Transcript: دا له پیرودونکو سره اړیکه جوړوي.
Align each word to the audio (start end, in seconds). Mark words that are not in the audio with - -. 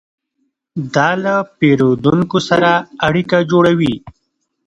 دا 0.95 1.09
له 1.23 1.35
پیرودونکو 1.57 2.37
سره 2.49 2.71
اړیکه 3.07 3.37
جوړوي. 3.51 3.95